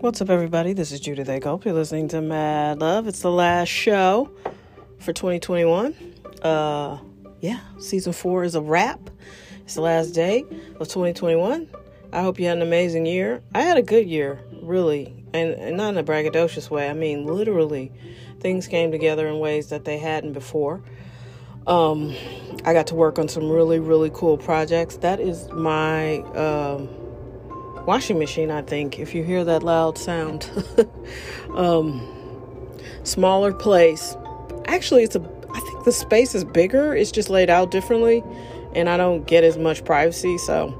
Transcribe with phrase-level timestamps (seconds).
[0.00, 0.72] What's up, everybody?
[0.72, 1.40] This is Judith A.
[1.40, 1.66] Culp.
[1.66, 3.06] You're listening to Mad Love.
[3.06, 4.30] It's the last show
[4.98, 5.94] for 2021.
[6.40, 6.96] Uh,
[7.42, 9.10] yeah, season four is a wrap.
[9.58, 10.46] It's the last day
[10.80, 11.68] of 2021.
[12.14, 13.42] I hope you had an amazing year.
[13.54, 16.88] I had a good year, really, and, and not in a braggadocious way.
[16.88, 17.92] I mean, literally,
[18.40, 20.80] things came together in ways that they hadn't before.
[21.66, 22.16] Um,
[22.64, 24.96] I got to work on some really, really cool projects.
[24.96, 26.88] That is my um,
[27.86, 30.50] washing machine, I think, if you hear that loud sound.
[31.54, 32.06] um,
[33.04, 34.16] smaller place.
[34.66, 38.22] Actually, it's a, I think the space is bigger, it's just laid out differently,
[38.74, 40.38] and I don't get as much privacy.
[40.38, 40.74] So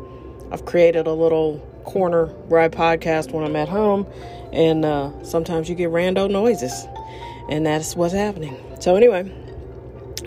[0.53, 4.07] I've created a little corner where I podcast when I'm at home,
[4.53, 6.87] and uh, sometimes you get rando noises,
[7.49, 8.57] and that's what's happening.
[8.81, 9.31] So, anyway,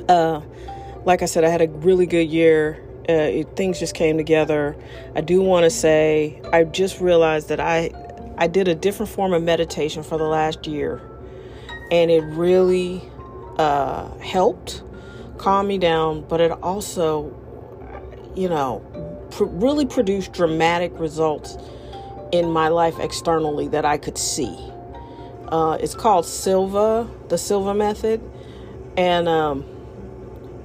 [0.10, 0.42] uh,
[1.06, 2.82] like I said, I had a really good year.
[3.10, 4.76] Uh, it, things just came together.
[5.16, 7.92] I do want to say I just realized that I
[8.38, 11.02] I did a different form of meditation for the last year,
[11.92, 13.04] and it really
[13.58, 14.84] uh, helped
[15.38, 16.22] calm me down.
[16.28, 17.36] But it also,
[18.36, 18.82] you know,
[19.32, 21.58] pr- really produced dramatic results
[22.32, 24.58] in my life externally that I could see.
[25.50, 28.22] Uh, it's called Silva, the Silva method,
[28.98, 29.66] and um,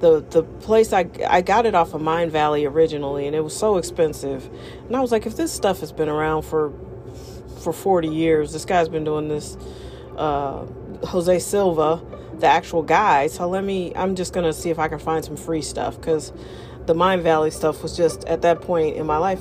[0.01, 3.77] the the place I I got it off of Mindvalley originally, and it was so
[3.77, 4.49] expensive.
[4.87, 6.73] And I was like, if this stuff has been around for
[7.63, 9.57] for 40 years, this guy's been doing this.
[10.17, 10.67] Uh,
[11.05, 12.01] Jose Silva,
[12.39, 13.27] the actual guy.
[13.27, 13.93] So let me.
[13.95, 16.33] I'm just gonna see if I can find some free stuff because
[16.87, 19.41] the Mindvalley stuff was just at that point in my life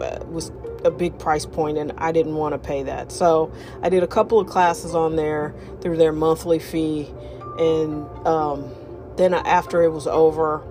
[0.00, 0.50] uh, was
[0.84, 3.12] a big price point and I didn't want to pay that.
[3.12, 7.12] So I did a couple of classes on there through their monthly fee
[7.58, 8.70] and um,
[9.16, 10.62] then after it was over,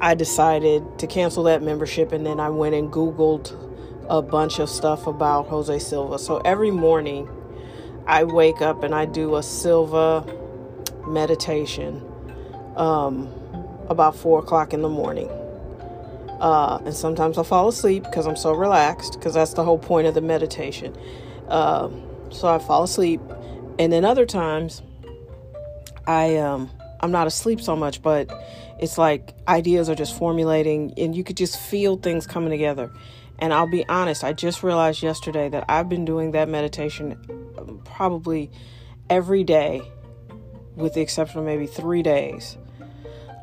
[0.00, 3.60] I decided to cancel that membership and then I went and Googled
[4.08, 6.18] a bunch of stuff about Jose Silva.
[6.18, 7.28] So every morning
[8.06, 10.26] I wake up and I do a Silva
[11.06, 12.02] meditation
[12.76, 13.32] um,
[13.88, 15.28] about four o'clock in the morning.
[16.40, 20.06] Uh, and sometimes I'll fall asleep because I'm so relaxed, because that's the whole point
[20.06, 20.94] of the meditation.
[21.48, 21.88] Uh,
[22.30, 23.20] so I fall asleep.
[23.78, 24.82] And then other times,
[26.06, 26.70] I um,
[27.04, 28.30] I'm not asleep so much, but
[28.78, 32.90] it's like ideas are just formulating and you could just feel things coming together.
[33.38, 37.18] And I'll be honest, I just realized yesterday that I've been doing that meditation
[37.84, 38.50] probably
[39.10, 39.82] every day,
[40.76, 42.56] with the exception of maybe three days,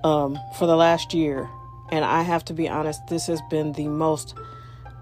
[0.03, 1.47] um, for the last year.
[1.91, 4.33] And I have to be honest, this has been the most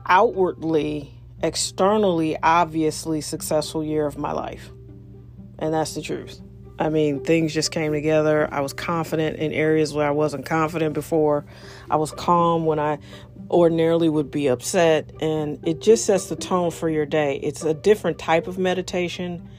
[0.06, 4.69] outwardly, externally, obviously successful year of my life.
[5.59, 6.42] And that's the truth.
[6.80, 8.48] I mean, things just came together.
[8.52, 11.46] I was confident in areas where I wasn't confident before.
[11.92, 13.00] I was calm when I
[13.52, 15.12] ordinarily would be upset.
[15.22, 17.38] And it just sets the tone for your day.
[17.44, 19.50] It's a different type of meditation.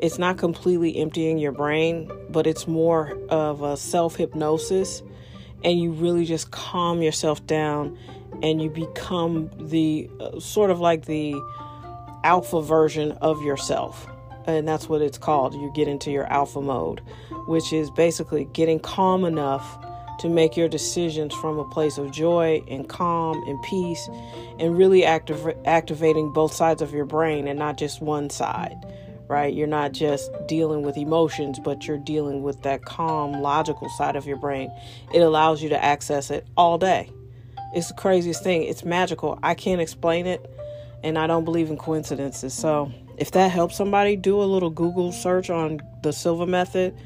[0.00, 5.00] It's not completely emptying your brain, but it's more of a self hypnosis.
[5.62, 7.96] And you really just calm yourself down
[8.42, 11.36] and you become the uh, sort of like the
[12.24, 14.08] alpha version of yourself
[14.46, 15.54] and that's what it's called.
[15.54, 17.00] You get into your alpha mode,
[17.46, 19.78] which is basically getting calm enough
[20.20, 24.08] to make your decisions from a place of joy and calm and peace
[24.58, 28.76] and really active, activating both sides of your brain and not just one side,
[29.28, 29.52] right?
[29.52, 34.26] You're not just dealing with emotions, but you're dealing with that calm, logical side of
[34.26, 34.70] your brain.
[35.12, 37.10] It allows you to access it all day.
[37.74, 38.62] It's the craziest thing.
[38.62, 39.38] It's magical.
[39.42, 40.48] I can't explain it,
[41.02, 42.54] and I don't believe in coincidences.
[42.54, 46.96] So, if that helps somebody, do a little Google search on the Silva method.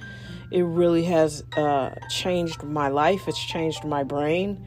[0.50, 3.28] It really has uh, changed my life.
[3.28, 4.64] It's changed my brain,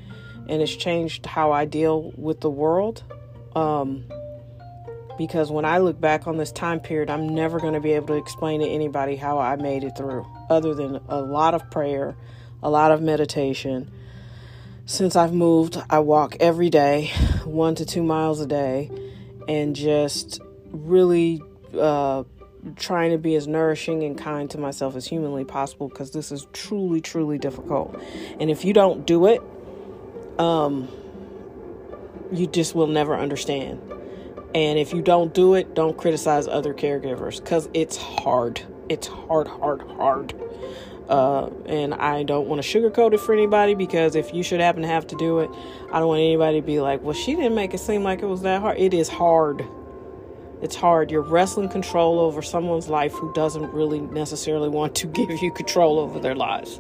[0.48, 3.04] and it's changed how I deal with the world.
[3.56, 4.06] Um,
[5.18, 8.08] because when I look back on this time period, I'm never going to be able
[8.08, 12.16] to explain to anybody how I made it through, other than a lot of prayer,
[12.64, 13.92] a lot of meditation.
[14.86, 17.12] Since I've moved, I walk every day,
[17.44, 18.90] one to two miles a day,
[19.48, 20.42] and just
[20.72, 21.42] really
[21.80, 22.24] uh,
[22.76, 26.48] trying to be as nourishing and kind to myself as humanly possible because this is
[26.54, 28.00] truly, truly difficult.
[28.40, 29.42] And if you don't do it,
[30.40, 30.88] um,
[32.32, 33.82] you just will never understand.
[34.54, 38.62] And if you don't do it, don't criticize other caregivers because it's hard.
[38.90, 40.34] It's hard, hard, hard.
[41.08, 44.82] Uh, and I don't want to sugarcoat it for anybody because if you should happen
[44.84, 45.50] to have to do it,
[45.92, 48.28] I don't want anybody to be like, well, she didn't make it seem like it
[48.28, 48.78] was that hard.
[48.78, 49.66] It is hard.
[50.62, 51.12] It's hard.
[51.12, 56.00] You're wrestling control over someone's life who doesn't really necessarily want to give you control
[56.00, 56.80] over their lives.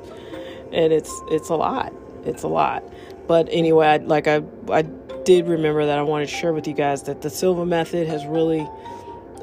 [0.71, 1.93] And it's it's a lot.
[2.25, 2.83] It's a lot.
[3.27, 4.83] But anyway, I, like I I
[5.23, 8.25] did remember that I wanted to share with you guys that the Silva method has
[8.25, 8.67] really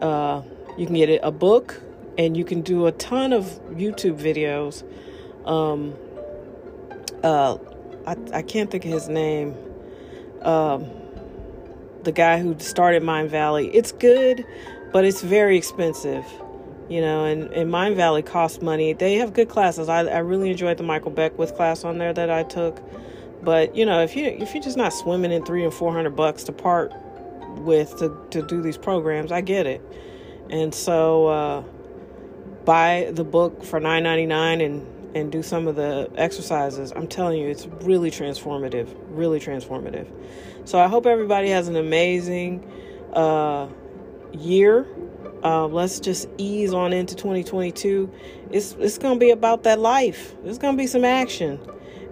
[0.00, 0.42] uh,
[0.76, 1.80] You can get it a book,
[2.16, 4.84] and you can do a ton of YouTube videos.
[5.46, 5.94] Um,
[7.22, 7.58] uh,
[8.06, 9.56] I, I can't think of his name.
[10.42, 10.86] Um,
[12.04, 13.70] the guy who started Mindvalley.
[13.72, 14.46] It's good,
[14.92, 16.24] but it's very expensive.
[16.88, 18.94] You know, and, and Mindvalley costs money.
[18.94, 19.88] They have good classes.
[19.88, 22.80] I, I really enjoyed the Michael Beckwith class on there that I took.
[23.42, 26.16] But you know, if you if you're just not swimming in three and four hundred
[26.16, 26.92] bucks to part
[27.58, 29.82] with to, to do these programs, I get it.
[30.50, 31.64] And so uh,
[32.64, 36.92] buy the book for nine ninety nine and and do some of the exercises.
[36.94, 40.10] I'm telling you, it's really transformative, really transformative.
[40.64, 42.70] So I hope everybody has an amazing
[43.12, 43.68] uh,
[44.32, 44.86] year.
[45.42, 48.12] Uh, let's just ease on into 2022.
[48.50, 50.34] It's it's gonna be about that life.
[50.42, 51.60] There's gonna be some action,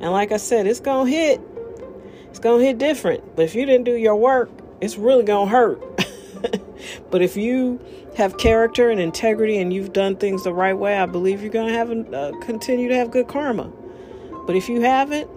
[0.00, 1.40] and like I said, it's gonna hit.
[2.30, 3.36] It's gonna hit different.
[3.36, 4.50] But if you didn't do your work,
[4.80, 5.82] it's really gonna hurt.
[7.10, 7.80] But if you
[8.16, 11.68] have character and integrity and you've done things the right way, I believe you're going
[11.68, 13.70] to have uh, continue to have good karma.
[14.46, 15.28] But if you haven't,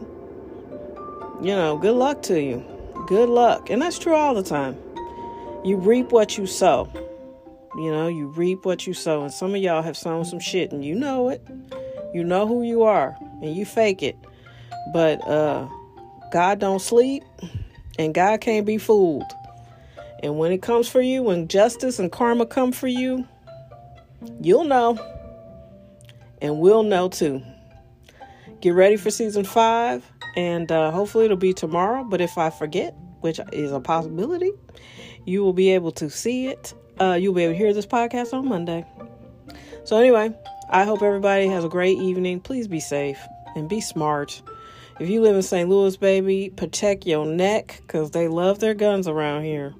[1.41, 2.63] you know, good luck to you.
[3.07, 3.69] Good luck.
[3.69, 4.77] And that's true all the time.
[5.63, 6.89] You reap what you sow.
[7.75, 9.23] You know, you reap what you sow.
[9.23, 11.45] And some of y'all have sown some shit and you know it.
[12.13, 14.17] You know who you are and you fake it.
[14.93, 15.67] But uh
[16.31, 17.23] God don't sleep
[17.97, 19.31] and God can't be fooled.
[20.21, 23.27] And when it comes for you, when justice and karma come for you,
[24.41, 24.97] you'll know.
[26.41, 27.41] And we'll know too.
[28.61, 30.03] Get ready for season five.
[30.35, 32.03] And uh, hopefully it'll be tomorrow.
[32.03, 34.51] But if I forget, which is a possibility,
[35.25, 36.73] you will be able to see it.
[36.99, 38.85] Uh, you'll be able to hear this podcast on Monday.
[39.85, 40.37] So, anyway,
[40.69, 42.41] I hope everybody has a great evening.
[42.41, 43.19] Please be safe
[43.55, 44.41] and be smart.
[44.99, 45.69] If you live in St.
[45.69, 49.73] Louis, baby, protect your neck because they love their guns around here.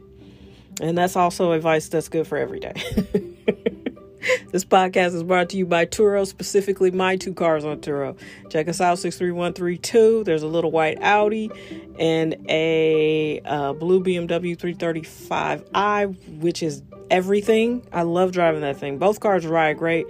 [0.79, 2.73] And that's also advice that's good for every day.
[4.51, 8.17] this podcast is brought to you by Turo, specifically my two cars on Turo.
[8.49, 10.23] Check us out, 63132.
[10.23, 11.51] There's a little white Audi
[11.97, 17.85] and a uh, blue BMW 335i, which is everything.
[17.91, 18.97] I love driving that thing.
[18.97, 20.05] Both cars ride great,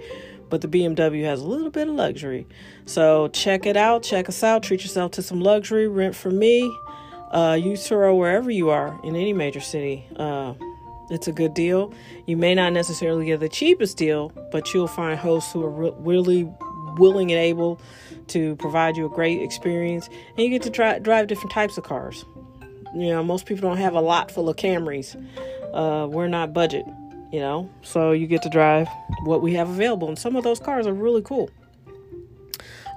[0.48, 2.46] but the BMW has a little bit of luxury.
[2.86, 4.02] So check it out.
[4.02, 4.62] Check us out.
[4.62, 5.88] Treat yourself to some luxury.
[5.88, 6.70] Rent for me.
[7.30, 10.06] Uh, use Turo wherever you are in any major city.
[10.16, 10.54] Uh,
[11.10, 11.92] it's a good deal.
[12.26, 15.92] You may not necessarily get the cheapest deal, but you'll find hosts who are re-
[15.98, 16.48] really
[16.96, 17.80] willing and able
[18.28, 21.84] to provide you a great experience, and you get to try, drive different types of
[21.84, 22.24] cars.
[22.94, 25.16] You know, most people don't have a lot full of Camrys.
[25.72, 26.84] Uh, we're not budget,
[27.32, 28.88] you know, so you get to drive
[29.24, 31.50] what we have available, and some of those cars are really cool.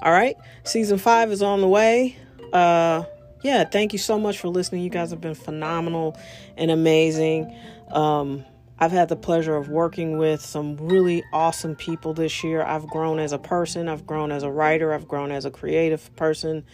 [0.01, 2.15] All right, season five is on the way.
[2.51, 3.03] Uh,
[3.43, 4.83] yeah, thank you so much for listening.
[4.83, 6.17] You guys have been phenomenal
[6.57, 7.55] and amazing.
[7.91, 8.45] Um,
[8.79, 12.63] I've had the pleasure of working with some really awesome people this year.
[12.63, 16.13] I've grown as a person, I've grown as a writer, I've grown as a creative
[16.15, 16.65] person,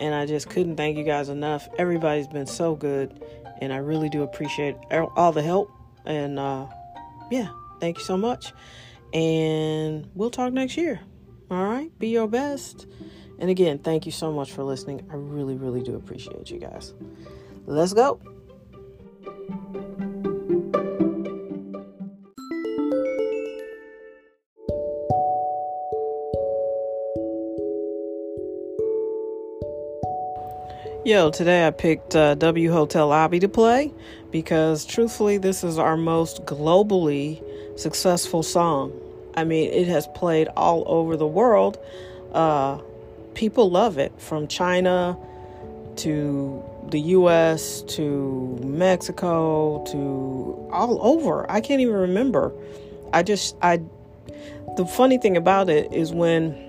[0.00, 1.68] and I just couldn't thank you guys enough.
[1.78, 3.24] Everybody's been so good,
[3.60, 5.70] and I really do appreciate all the help.
[6.04, 6.66] And uh,
[7.30, 7.48] yeah,
[7.80, 8.52] thank you so much.
[9.12, 11.00] And we'll talk next year.
[11.50, 12.86] All right, be your best.
[13.38, 15.06] And again, thank you so much for listening.
[15.10, 16.94] I really, really do appreciate you guys.
[17.66, 18.20] Let's go.
[31.04, 33.92] Yo, today I picked uh, W Hotel Lobby to play
[34.30, 37.42] because truthfully, this is our most globally
[37.78, 38.90] successful song.
[39.34, 41.78] I mean, it has played all over the world.
[42.32, 42.78] Uh,
[43.34, 45.16] people love it from China
[45.96, 51.50] to the US to Mexico to all over.
[51.50, 52.52] I can't even remember.
[53.12, 53.80] I just I
[54.76, 56.60] the funny thing about it is when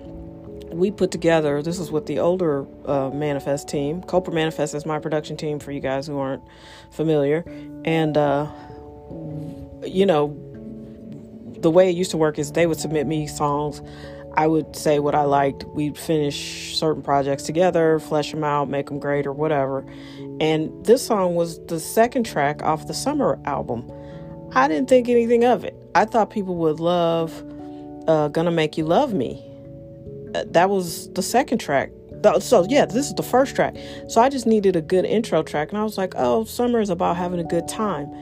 [0.70, 4.98] we put together this is with the older uh, manifest team Copra manifest is my
[4.98, 6.42] production team for you guys who aren't
[6.90, 7.44] familiar
[7.84, 8.46] and uh,
[9.84, 10.36] you know
[11.60, 13.80] the way it used to work is they would submit me songs
[14.36, 15.64] I would say what I liked.
[15.64, 19.84] We'd finish certain projects together, flesh them out, make them great, or whatever.
[20.40, 23.90] And this song was the second track off the summer album.
[24.52, 25.74] I didn't think anything of it.
[25.94, 27.44] I thought people would love
[28.06, 29.42] uh, Gonna Make You Love Me.
[30.34, 31.90] Uh, that was the second track.
[32.40, 33.76] So, yeah, this is the first track.
[34.08, 35.70] So, I just needed a good intro track.
[35.70, 38.12] And I was like, oh, summer is about having a good time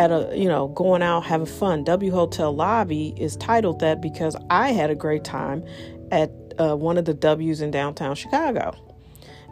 [0.00, 4.34] at a you know going out having fun w hotel lobby is titled that because
[4.48, 5.62] i had a great time
[6.10, 8.74] at uh, one of the w's in downtown chicago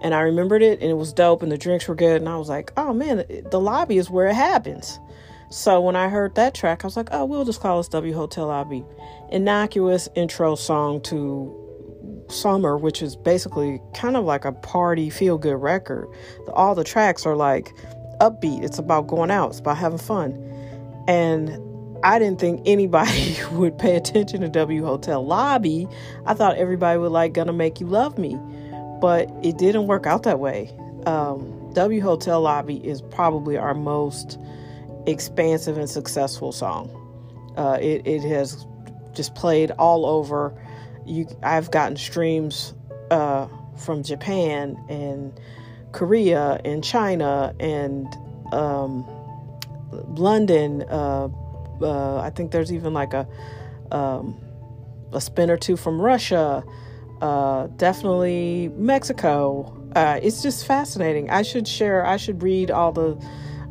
[0.03, 2.37] and i remembered it and it was dope and the drinks were good and i
[2.37, 4.99] was like oh man the lobby is where it happens
[5.51, 8.13] So when I heard that track, I was like, oh, we'll just call this W
[8.15, 8.85] Hotel Lobby.
[9.33, 11.55] Innocuous intro song to
[12.29, 16.07] Summer, which is basically kind of like a party feel good record.
[16.53, 17.73] All the tracks are like
[18.21, 18.63] upbeat.
[18.65, 20.33] It's about going out, it's about having fun.
[21.07, 21.59] And
[22.05, 25.89] I didn't think anybody would pay attention to W Hotel Lobby.
[26.27, 28.39] I thought everybody would like Gonna Make You Love Me,
[29.01, 30.71] but it didn't work out that way.
[31.07, 34.39] Um, w Hotel Lobby is probably our most
[35.07, 36.91] expansive and successful song.
[37.57, 38.67] Uh, it, it has
[39.15, 40.55] just played all over
[41.09, 42.75] you I've gotten streams
[43.11, 45.39] uh, from Japan and
[45.93, 48.07] Korea and China and
[48.53, 49.07] um,
[50.17, 50.83] London.
[50.83, 51.29] Uh,
[51.81, 53.27] uh, I think there's even like a
[53.91, 54.37] um,
[55.13, 56.63] a spin or two from Russia.
[57.21, 59.75] Uh, definitely Mexico.
[59.95, 61.31] Uh, it's just fascinating.
[61.31, 62.05] I should share.
[62.05, 63.17] I should read all the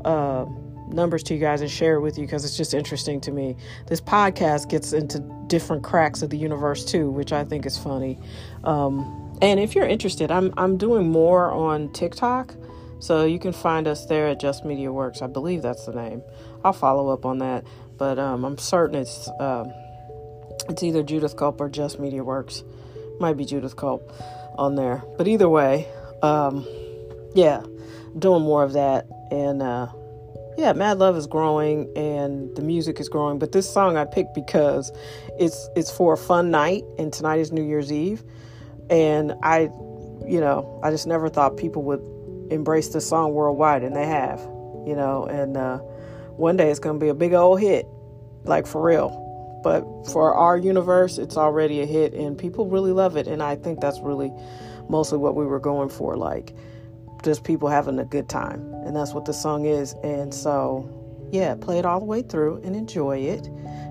[0.03, 0.45] uh,
[0.89, 3.55] numbers to you guys and share it with you because it's just interesting to me.
[3.88, 8.19] This podcast gets into different cracks of the universe too, which I think is funny.
[8.63, 12.56] Um, and if you're interested, I'm I'm doing more on TikTok,
[13.00, 15.22] so you can find us there at Just Media Works.
[15.22, 16.22] I believe that's the name.
[16.63, 17.65] I'll follow up on that,
[17.98, 19.72] but um, I'm certain it's um,
[20.70, 22.63] it's either Judith Culp or Just Media Works.
[23.20, 24.12] Might be Judith Culp
[24.58, 25.88] on there, but either way,
[26.22, 26.67] um,
[27.36, 27.62] yeah,
[28.17, 29.62] doing more of that and.
[29.62, 29.88] Uh,
[30.58, 33.38] yeah, Mad Love is growing and the music is growing.
[33.38, 34.91] But this song I picked because
[35.38, 38.24] it's it's for a fun night, and tonight is New Year's Eve,
[38.89, 39.70] and I,
[40.25, 42.01] you know, I just never thought people would
[42.51, 44.39] embrace this song worldwide, and they have,
[44.86, 45.77] you know, and uh,
[46.38, 47.86] one day it's gonna be a big old hit,
[48.44, 49.24] like for real.
[49.63, 53.56] But for our universe, it's already a hit, and people really love it, and I
[53.56, 54.32] think that's really
[54.89, 56.53] mostly what we were going for, like
[57.24, 58.74] just people having a good time.
[58.86, 59.94] And that's what the song is.
[60.03, 60.89] And so,
[61.32, 63.50] yeah, play it all the way through and enjoy it.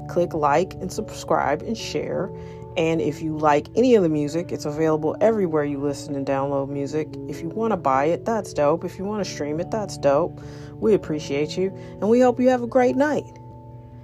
[0.08, 2.30] Click like and subscribe and share.
[2.76, 6.68] And if you like any of the music, it's available everywhere you listen and download
[6.68, 7.08] music.
[7.28, 8.84] If you want to buy it, that's dope.
[8.84, 10.42] If you want to stream it, that's dope.
[10.74, 11.74] We appreciate you.
[12.00, 13.24] And we hope you have a great night.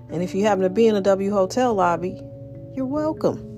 [0.09, 2.21] And if you happen to be in a W Hotel lobby,
[2.75, 3.52] you're welcome.